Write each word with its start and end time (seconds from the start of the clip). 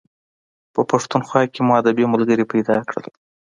په 0.73 0.81
پښتونخوا 0.91 1.41
کې 1.53 1.61
مو 1.65 1.71
ادبي 1.81 2.05
ملګري 2.13 2.45
پیدا 2.53 2.77
کړل. 2.89 3.07